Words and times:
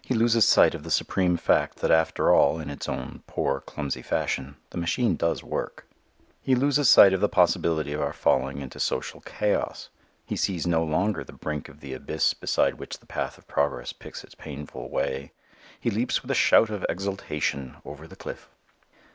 He 0.00 0.14
loses 0.14 0.48
sight 0.48 0.74
of 0.74 0.84
the 0.84 0.90
supreme 0.90 1.36
fact 1.36 1.80
that 1.80 1.90
after 1.90 2.34
all, 2.34 2.58
in 2.58 2.70
its 2.70 2.88
own 2.88 3.22
poor, 3.26 3.60
clumsy 3.60 4.00
fashion, 4.00 4.56
the 4.70 4.78
machine 4.78 5.16
does 5.16 5.44
work. 5.44 5.86
He 6.40 6.54
loses 6.54 6.88
sight 6.88 7.12
of 7.12 7.20
the 7.20 7.28
possibility 7.28 7.92
of 7.92 8.00
our 8.00 8.14
falling 8.14 8.62
into 8.62 8.80
social 8.80 9.20
chaos. 9.20 9.90
He 10.24 10.34
sees 10.34 10.66
no 10.66 10.82
longer 10.82 11.24
the 11.24 11.34
brink 11.34 11.68
of 11.68 11.80
the 11.80 11.92
abyss 11.92 12.32
beside 12.32 12.76
which 12.76 13.00
the 13.00 13.04
path 13.06 13.36
of 13.36 13.46
progress 13.48 13.92
picks 13.92 14.24
its 14.24 14.34
painful 14.34 14.88
way. 14.88 15.32
He 15.78 15.90
leaps 15.90 16.22
with 16.22 16.30
a 16.30 16.34
shout 16.34 16.70
of 16.70 16.86
exultation 16.88 17.76
over 17.84 18.06
the 18.08 18.16
cliff. 18.16 18.48